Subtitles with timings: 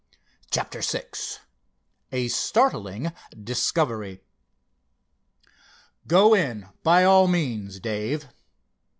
[0.49, 1.03] CHAPTER VI
[2.11, 4.23] A STARTLING DISCOVERY
[6.07, 8.27] "Go in by all means, Dave."